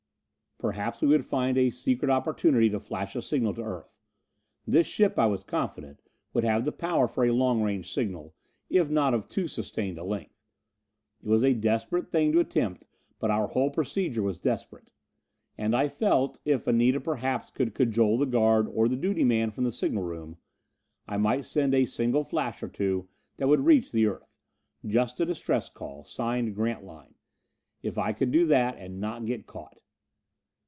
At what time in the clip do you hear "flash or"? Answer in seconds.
22.23-22.67